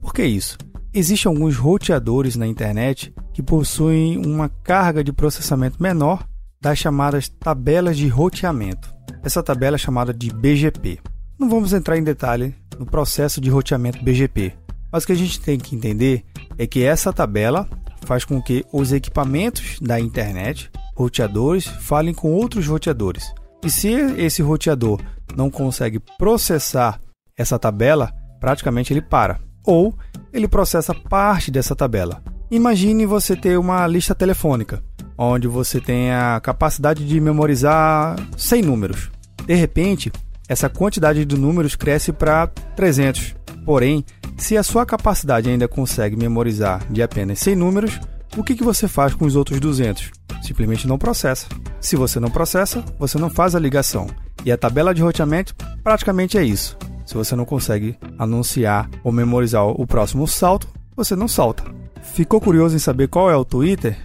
[0.00, 0.56] Por que isso?
[0.94, 6.24] Existem alguns roteadores na internet que possuem uma carga de processamento menor
[6.60, 8.94] das chamadas tabelas de roteamento.
[9.24, 11.00] Essa tabela é chamada de BGP.
[11.36, 14.54] Não vamos entrar em detalhe no processo de roteamento BGP,
[14.90, 16.24] mas o que a gente tem que entender
[16.56, 17.68] é que essa tabela
[18.06, 23.32] faz com que os equipamentos da internet, roteadores, falem com outros roteadores.
[23.62, 25.00] E se esse roteador
[25.36, 27.00] não consegue processar
[27.36, 29.40] essa tabela, praticamente ele para.
[29.64, 29.94] Ou
[30.32, 32.22] ele processa parte dessa tabela.
[32.50, 34.82] Imagine você ter uma lista telefônica,
[35.18, 39.10] onde você tem a capacidade de memorizar 100 números.
[39.44, 40.10] De repente,
[40.48, 43.36] essa quantidade de números cresce para 300.
[43.64, 44.04] Porém,
[44.38, 48.00] se a sua capacidade ainda consegue memorizar de apenas 100 números,
[48.36, 50.10] o que, que você faz com os outros 200?
[50.42, 51.46] Simplesmente não processa.
[51.80, 54.06] Se você não processa, você não faz a ligação.
[54.44, 56.78] E a tabela de roteamento praticamente é isso.
[57.04, 61.64] Se você não consegue anunciar ou memorizar o próximo salto, você não salta.
[62.02, 63.98] Ficou curioso em saber qual é o Twitter?